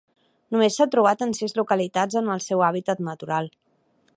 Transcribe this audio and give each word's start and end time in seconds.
Només 0.53 0.77
s'ha 0.79 0.87
trobat 0.95 1.21
en 1.25 1.35
sis 1.39 1.53
localitats 1.59 2.17
en 2.23 2.33
el 2.37 2.41
seu 2.47 2.65
hàbitat 2.69 3.05
natural. 3.11 3.53